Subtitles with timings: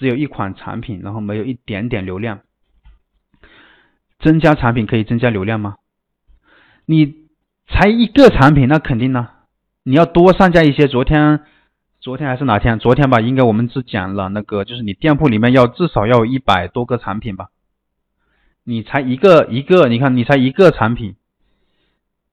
[0.00, 2.40] 只有一款产品，然后没有一点点流量。
[4.18, 5.76] 增加产品可以增加流量吗？
[6.86, 7.26] 你
[7.68, 9.28] 才一个产品，那肯定呢。
[9.82, 10.88] 你要多上架一些。
[10.88, 11.40] 昨天，
[12.00, 12.78] 昨天还是哪天？
[12.78, 17.50] 昨天吧，应该我们是讲了那个，就是你店铺里面要至少要有一百多个产品吧。
[18.64, 21.16] 你才一个一个，你看你才一个产品，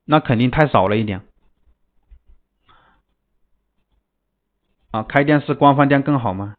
[0.06, 1.22] 那肯定太少了一点。
[4.92, 6.56] 啊，开店是官方店更好吗？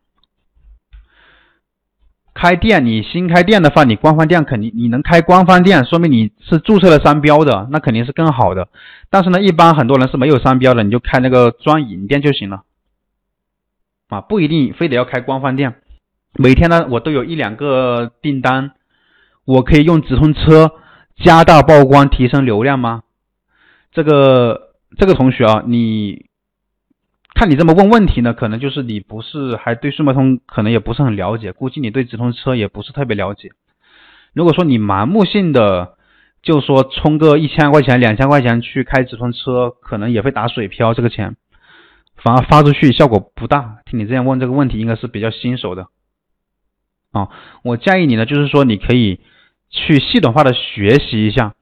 [2.41, 8.69] 开店，你新开店的话，你官方店肯定你能开官方店，说明你是注册了商标的，那肯定是更好的。
[9.11, 12.63] 但是呢，一般很多人是没有商标的，你就开那个专营店就行了，
[14.09, 15.75] 啊，不一定非得要开官方店。
[16.35, 18.71] 每天呢，我都有一两个订单，
[19.45, 20.71] 我可以用直通车
[21.17, 23.03] 加大曝光，提升流量吗？
[23.91, 26.28] 这个这个同学啊，你。
[27.39, 33.53] 看你这么问问题呢，可能就是你不是还对顺脉通可能也不是很了解，估计你对直通车也不是特别了解。
[34.35, 35.95] 如果说你盲目性的
[36.43, 41.37] 就说充个一千块钱、两千块钱去开直通车，可能也会打水漂，这个钱
[42.17, 43.77] 反而发出去效果不大。
[43.87, 45.87] 听你这样问这个问题，应该是比较新手的
[47.13, 47.29] 啊。
[47.63, 49.21] 我建议你呢，就是说你可以
[49.71, 51.55] 去系统化的学习一下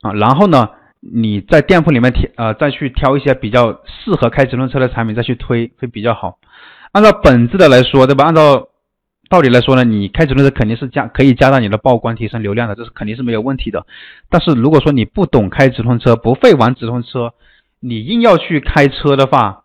[0.00, 0.70] 啊，然后呢。
[1.12, 6.38] 你在店铺里面挑呃，再去挑一些比较适合开直通车的产品再去推会比较好。
[6.92, 8.24] 按照本质的来说，对吧？
[8.24, 8.68] 按照
[9.28, 13.86] 道理来说呢，你开直通车肯定是加可以加大你的曝光，提升流量的，这是肯定是没有问题的。
[14.30, 17.34] 但是如果说你不懂开直通车，不会玩直通车，
[17.80, 19.64] 你硬要去开车的话，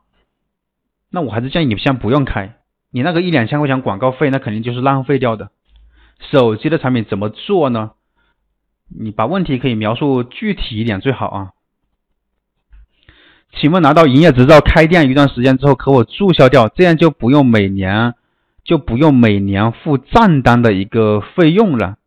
[1.12, 2.56] 那我还是建议你先不用开。
[2.92, 5.52] 你那个一两千块钱广告费，那肯定就是浪费掉的。
[6.32, 7.92] 手机的产品怎么做呢？
[8.98, 11.50] 你把问题可以描述具体一点最好啊。
[13.54, 16.70] 请问拿到营业执照开店一段时间之后，可否注销掉？
[16.70, 18.14] 这样就不用每年
[18.64, 21.98] 就不用每年付账单的一个费用了。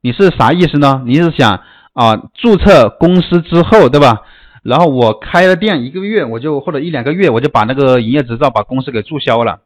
[0.00, 1.02] 你是啥意思呢？
[1.04, 4.22] 你是想啊注册公司之后，对吧？
[4.62, 9.60] 然后我开了店一个月，我就或者一两个月，我就把那个营业执照把公司给注销了，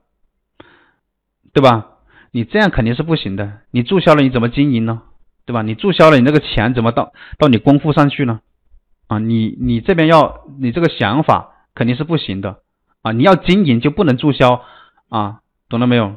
[1.53, 1.87] 对吧？
[2.33, 3.61] 你这样肯定是不行的。
[3.71, 5.03] 你注销了，你怎么经营呢？
[5.47, 5.63] 对吧？
[5.63, 8.41] 你注销了，你那个钱怎么到到你公户上去呢？
[9.07, 12.61] 啊，你你这边要你这个想法肯定是不行的
[13.03, 13.13] 啊！
[13.13, 14.63] 你要经营就不能注销
[15.11, 16.17] 啊，懂了没有？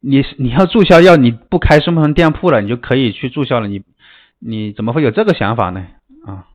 [0.00, 3.68] 你你要注销要你不开顺丰店铺了，你就可以去注销了。
[3.68, 3.82] 你
[4.38, 5.86] 你怎么会有这个想法呢？
[6.24, 6.46] 啊？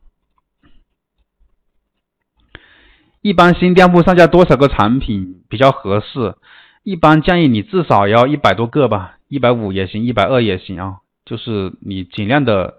[3.22, 6.36] 一般新店铺上架多少个产品比较合适？
[6.82, 9.18] 一般建议你至少要一百多个吧。
[9.36, 12.76] 一百五也行，一百二也行啊，就是你尽量的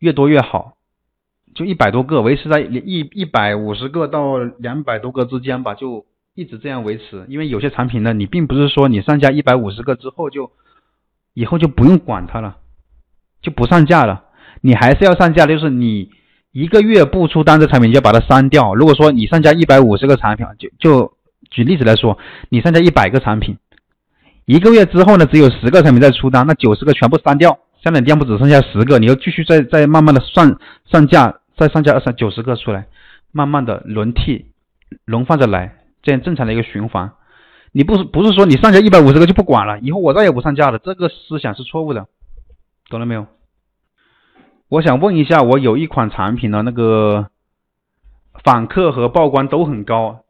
[0.00, 0.74] 越多越好，
[1.54, 6.04] 就一百多个，维持在一一百五十个到两百多个之间吧，就
[6.34, 7.24] 一直这样维持。
[7.28, 10.50] 因为有些产品呢，你并不是说你上架一百五十个之后就
[11.32, 12.58] 以后就不用管它了，
[13.40, 14.24] 就不上架了，
[14.60, 16.10] 你还是要上架，就是你
[16.52, 18.74] 一个月不出单的产品就把它删掉。
[18.74, 21.12] 如果说你上架一百五十个产品，就就
[21.48, 22.18] 举例子来说，
[22.50, 23.56] 你上架一百个产品。
[24.48, 32.86] 一个月之后呢，只有十个产品在出单，那九十个全部删掉，现在店铺只剩下十个，你要继续再再慢慢的上上架，再上架二三九十个出来，
[33.30, 34.46] 慢慢的轮替
[35.04, 37.12] 轮换着来，这样正常的一个循环。
[37.72, 42.06] 你不是不是说你上架一百五十个就不管了，以后我再也不上架了，这个思想是错误的，
[42.88, 43.26] 懂了没有？
[44.70, 47.28] 我想问一下，我有一款产品呢，那个
[48.42, 50.20] 访客和曝光都很高。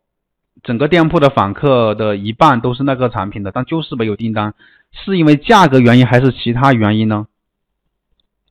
[0.63, 4.55] 整个店铺的访客的一半都是那个产品的，但就是没有订单，
[4.93, 7.27] 是因为价格原因还是其他原因呢？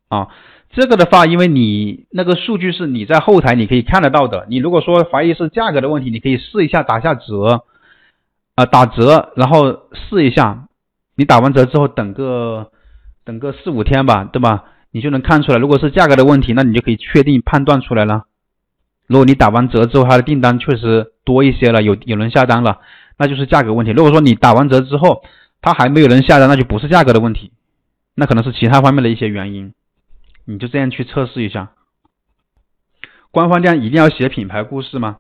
[0.08, 0.30] 啊，
[0.70, 7.64] 这个的话，因为你那个数据是你在后台你可以看得到的，你如果说怀疑是价格的问题，你可以试一下打下折，
[8.56, 10.68] 啊，打折，然后试一下，
[11.16, 12.72] 你打完折之后等个
[13.26, 14.64] 等个四五天吧，对吧？
[14.92, 18.24] 你就能看出来，如果是价格的问题，那你就可以确定判断出来了。
[19.08, 22.80] 如果你打完折之后，他的订单确实多一些了，有有人下单了，
[23.18, 23.92] 那就是价格问题。
[23.94, 25.24] 如果说你打完折之后，
[25.62, 27.52] 他还没有人下单，那就不是价格的问题，
[28.16, 29.74] 那可能是其他方面的一些原因。
[30.46, 31.72] 你就这样去测试一下。
[33.32, 35.18] 官方店一定要写品牌故事吗？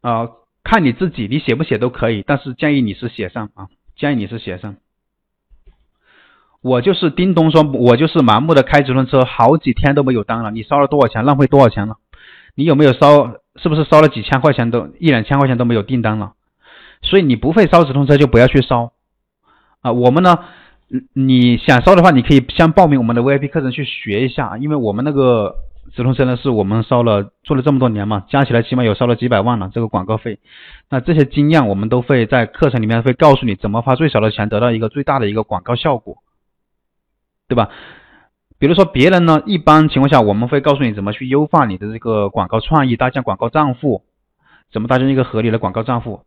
[0.00, 0.28] 啊，
[0.64, 4.76] 看你自己，你写不写都可以，但是建议你是写上啊，建议你是写上。
[6.62, 11.96] 我就是叮咚说，我就是盲目的开直通车，好几天都没有单了，你烧了多少钱，浪费多少钱了？
[12.54, 13.36] 你有没有烧？
[13.56, 16.32] 是不是烧了几千块钱都一两千块钱都没有订单了？
[17.02, 18.92] 所以你不会烧直通车就不要去烧
[19.80, 19.90] 啊！
[19.92, 20.38] 我们呢，
[21.12, 25.56] 你想烧的话，你可以先报名我们的 VIP 课程去学一下，因为我们那个
[25.92, 30.38] 直通车呢是我们烧了做了这么多年嘛，加起来起码有烧了几百万了这个广告费。
[30.88, 36.18] 那这些经验我们都会在课程里面会告诉你怎么花最少的钱得到一个最大的一个广告效果，
[37.48, 37.68] 对吧？
[38.60, 44.02] 比如说别人呢，一般情况下我们会告诉你怎么去优化你的这个广告创意，搭建广告账户，
[44.70, 46.20] 怎么搭建一个合理的广告账户，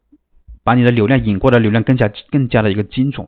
[0.64, 3.28] 把你的流量引过来，流量更加更加的一个精准，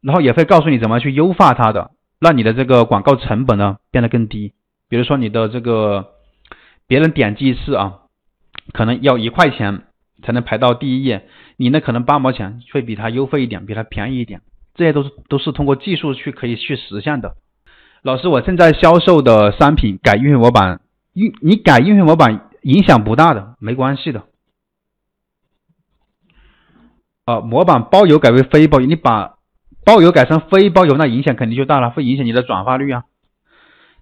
[0.00, 4.54] 然后也会告诉你怎么去优化它的，让你的这个广告成本呢变得更低。
[4.88, 6.12] 比如说你的这个
[6.86, 7.98] 别人点击一次啊，
[8.72, 9.82] 可能要一块钱
[10.22, 11.26] 才能排到第一页，
[11.58, 14.40] 你呢可能八毛钱会比他优惠一点，比他便宜一点，
[14.74, 17.34] 这些都是都是通过技术去可以去实现的。
[18.02, 20.80] 老师，我正在销售的商品改运费模板，
[21.12, 24.24] 运你改运费模板影响不大的，没关系的。
[27.26, 29.34] 啊，模板包邮改为非包邮，你把
[29.84, 33.04] 包邮改成非包邮，那影响肯定就大了，会影响你的转化率啊。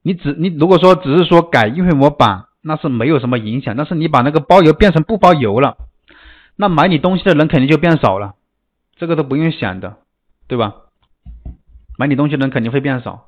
[0.03, 3.77] 你只你如果说只是说改运费模板，那是没有什么影响。
[3.77, 5.77] 但是你把那个包邮变成不包邮了，
[6.55, 8.35] 那买你东西的人肯定就变少了，
[8.97, 9.97] 这个都不用想的，
[10.47, 10.75] 对吧？
[11.99, 13.25] 买你东西的人肯定会变少。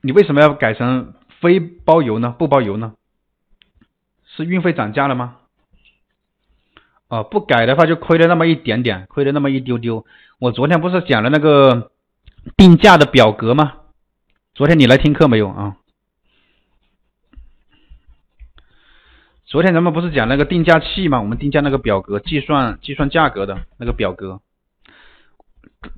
[0.00, 2.34] 你为什么要改成非包邮呢？
[2.38, 2.94] 不包邮呢？
[4.24, 5.36] 是运费涨价了吗？
[7.08, 10.06] 哦，不改的话就亏了那么一点点，亏了那么一丢丢。
[10.38, 11.90] 我昨天不是讲了那个
[12.56, 13.72] 定价的表格吗？
[14.54, 15.76] 昨天你来听课没有啊？
[19.46, 21.20] 昨天咱们不是讲那个定价器吗？
[21.20, 24.40] 我们定价那个表格，计算计算价格的那个表格，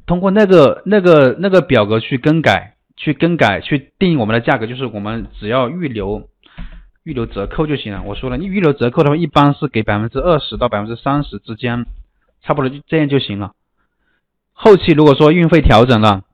[0.07, 2.77] 通过那个那个那个表格去更改。
[3.01, 6.29] 去更改去定我们的价格，就是我们只要预留
[7.03, 8.03] 预留折扣就行了。
[8.03, 11.87] 我说了，你预留折扣的话，一般是给百分之二十到百分之三十之间，
[12.43, 13.55] 差不多就这样就行了。
[14.53, 16.25] 后期如果说运费调整了，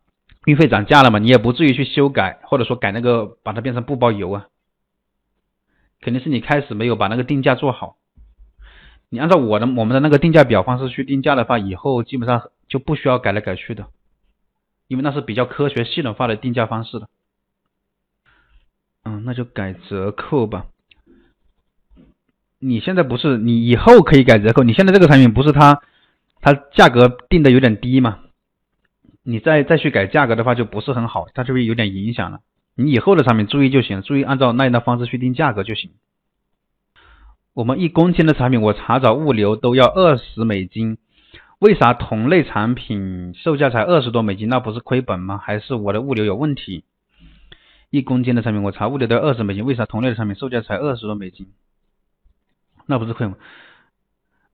[0.44, 4.46] 运费涨价了嘛，你也不至于去修改，或者说改那个把它变成不包邮啊。
[6.00, 7.94] 肯定是你开始没有把那个定价做好。
[9.08, 13.86] 你按照我的我们的那个定价表方式去定价的话，以后基本上就不需要改来改去的。
[14.88, 17.08] 因为那是比较科学系统化的定价方式的，
[19.04, 20.66] 嗯，那就改折扣吧。
[22.58, 24.62] 你现在不是，你以后可以改折扣。
[24.62, 25.82] 你现在这个产品不是它，
[26.40, 28.20] 它价格定的有点低嘛？
[29.22, 32.40] 你再再去改价格的话，就不是很好，它就会有点影响了。
[32.74, 35.90] 你以后的产品注意就行，注意按照那样的方式去定价格就行。
[37.52, 40.98] 我们一公斤的产品，我查找物流都要二十美金。
[41.58, 44.46] 为啥同类产品售价才二十多美金？
[44.50, 45.38] 那不是亏本吗？
[45.38, 46.84] 还是我的物流有问题？
[47.88, 51.46] 一公斤的产品我查物流都要二十美金，为啥同类的产品售价才二十多美金？
[52.84, 53.36] 那不是亏吗？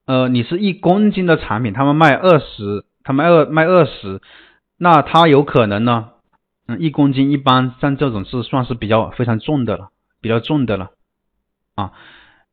[0.05, 4.21] 呃，你是一公斤的产品，他们卖二十，他们二卖二十，
[4.77, 6.11] 那他有可能呢？
[6.67, 9.89] 嗯，一公斤一般像这种是算是比较非常重的了，
[10.21, 10.91] 比较重的了
[11.75, 11.91] 啊。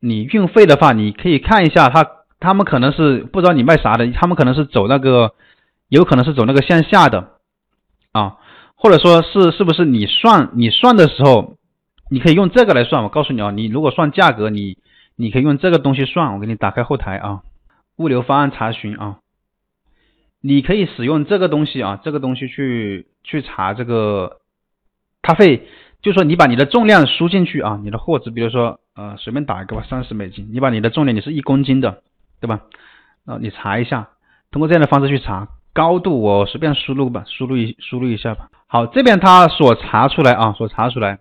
[0.00, 2.19] 你运费的话，你可以看一下它。
[2.40, 5.34] 他们可能是不知道你卖啥的，他们可能是走那个，
[5.88, 7.32] 有可能是走那个线下的
[8.12, 8.38] 啊，
[8.74, 11.58] 或者说是是不是你算你算的时候，
[12.10, 13.02] 你可以用这个来算。
[13.02, 14.78] 我告诉你啊，你如果算价格，你
[15.16, 16.32] 你可以用这个东西算。
[16.32, 17.42] 我给你打开后台啊，
[17.98, 19.18] 物流方案查询啊，
[20.40, 24.38] 你可以使用这个东西啊，这个东西去去查这个，
[25.20, 25.68] 它会
[26.00, 32.02] 就说你把你的重量输进去啊，你的货值，比如说呃随便打一个吧，三十美金，你把你的重量你是一公斤的。
[32.40, 32.60] 对吧？
[33.26, 34.08] 啊，你查一下，
[34.50, 38.48] 通过这样的方式去查高度，我随便输入吧，输入一输入一下吧。
[38.66, 41.18] 好，这边他所查出来啊，所查出来，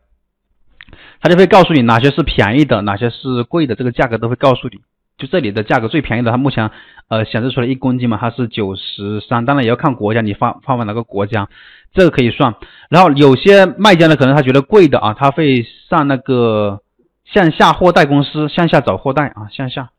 [1.21, 4.79] 他就会告诉你哪些是便宜的，哪些是贵的，这个价格都会告诉你。
[5.17, 6.71] 就这里的价格最便宜的，它目前
[7.09, 11.49] 呃显示出来一公斤嘛，它是九十三，当然也要看国家，你发发往哪个国家，
[11.93, 12.55] 这个可以算。
[12.89, 16.79] 然后有些卖家呢，可能他觉得贵的啊，他会上那个
[17.25, 19.89] 向下货代公司，向下找货代啊，向下。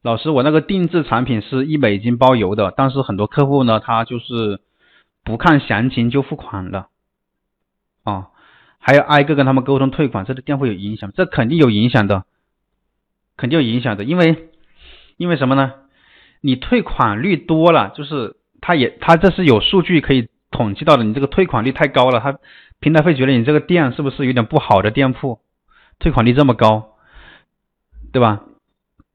[0.00, 4.60] 老师，我那个定制产品是一美金包邮的，但是很多客户呢，他就是
[5.24, 6.86] 不看详情就付款了，
[8.04, 8.28] 啊，
[8.78, 11.10] 还要挨个跟他们沟通退款，这对店铺有影响？
[11.12, 12.24] 这肯定有影响的，
[13.36, 14.50] 肯定有影响的，因为
[15.16, 15.72] 因为什么呢？
[16.40, 22.38] 你退款率多了，就是他也他这是有数据可以统计到的，你这个退款率太高了，他
[22.78, 25.40] 平台会觉得你这个店是不是有点不好的店铺，
[25.98, 26.94] 退款率这么高，
[28.12, 28.42] 对吧？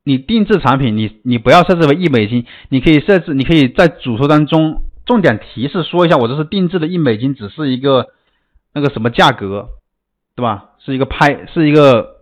[0.04, 8.08] 你定制产品，你你不要设置为一美金，你可以设置，你可以在主图当中重点提示说一下，我这是定制的，一美金只是一个
[8.74, 9.70] 那个什么价格，
[10.36, 10.72] 对吧？
[10.80, 12.18] 是一个拍，是一个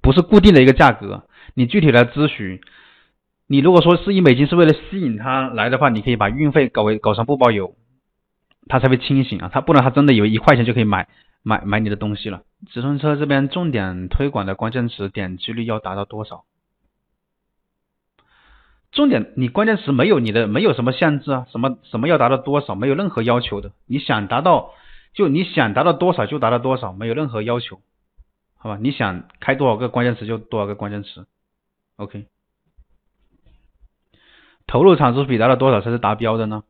[0.00, 1.24] 不是固定的一个价格，
[1.54, 2.60] 你具体来咨询。
[3.46, 7.74] 你如果说是一美金是为了吸引他来的话，你可以把运费搞为搞成不包邮，
[8.68, 11.08] 他才会清醒啊，他不然他真的以为一块钱就可以买
[11.42, 12.42] 买买你的东西了。
[12.70, 16.44] 直通车这边重点推广的关键词点击率要达到多少？
[18.92, 23.72] 重点你关键词没有你的没有什么限制啊，什么什么要达到多少，没有任何要求的。
[23.86, 24.72] 你想达到
[25.14, 27.80] 就你想达到多少就达到多少，没有任何要求，
[28.56, 28.78] 好吧？
[28.80, 31.26] 你想开多少个关键词就多少个关键词
[31.96, 32.26] ，OK。
[34.66, 36.62] 投入产出比达到多少才是达标的呢？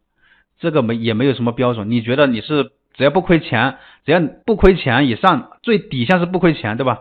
[0.59, 1.91] 这个没也没有什么标准。
[1.91, 7.01] 你觉得你是只要不亏钱，只要不亏钱以上，最底线是不亏钱，对吧？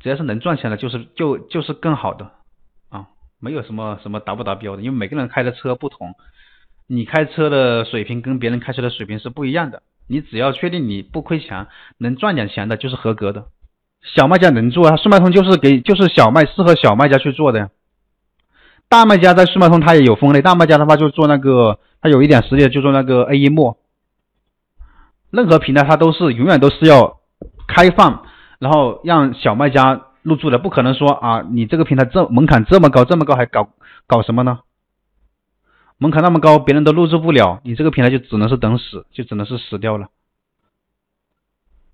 [0.00, 2.32] 只要是能赚钱的，就是就就是更好的，
[3.46, 6.16] 没有什么什么达不达标的，因为每个人开的车不同，
[6.88, 9.82] 你开车的水平跟别人开车的水平是不一样的。
[10.08, 13.44] 你只要确定你不亏钱，能赚点钱的，就是合格的。
[14.02, 17.70] 小卖家能做啊，速卖通就是给就是小卖适合小卖家去做的呀。
[18.88, 23.78] 大卖家在速卖通它也有分类，大卖家的话就做那个，他有一点实力就做那个 A E 墨。
[25.30, 27.20] 任何平台它都是永远都是要
[27.68, 28.24] 开放，
[28.58, 33.70] 然后让小卖家入驻的，不可能说啊，你这个平台这门槛这么高，这么高还搞
[34.08, 34.58] 搞什么呢？
[35.98, 40.08] 门槛那么高，别人都入驻不了，你这个平台就只能是等死，就只能是死掉了。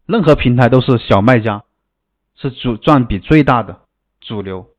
[0.06, 1.64] 任何平台都是小卖家
[2.34, 3.80] 是主赚比最大的
[4.22, 4.71] 主流。